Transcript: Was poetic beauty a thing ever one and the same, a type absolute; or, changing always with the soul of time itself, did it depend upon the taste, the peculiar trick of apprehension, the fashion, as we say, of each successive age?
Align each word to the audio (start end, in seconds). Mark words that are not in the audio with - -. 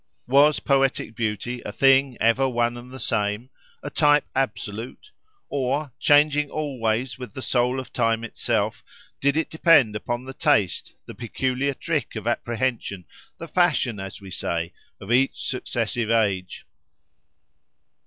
Was 0.25 0.59
poetic 0.59 1.13
beauty 1.15 1.61
a 1.63 1.71
thing 1.71 2.17
ever 2.19 2.49
one 2.49 2.75
and 2.75 2.89
the 2.89 2.99
same, 2.99 3.51
a 3.83 3.91
type 3.91 4.25
absolute; 4.35 5.11
or, 5.47 5.91
changing 5.99 6.49
always 6.49 7.19
with 7.19 7.35
the 7.35 7.41
soul 7.43 7.79
of 7.79 7.93
time 7.93 8.23
itself, 8.23 8.83
did 9.19 9.37
it 9.37 9.51
depend 9.51 9.95
upon 9.95 10.25
the 10.25 10.33
taste, 10.33 10.95
the 11.05 11.13
peculiar 11.13 11.75
trick 11.75 12.15
of 12.15 12.25
apprehension, 12.25 13.05
the 13.37 13.47
fashion, 13.47 13.99
as 13.99 14.19
we 14.19 14.31
say, 14.31 14.73
of 14.99 15.11
each 15.11 15.35
successive 15.47 16.09
age? 16.09 16.65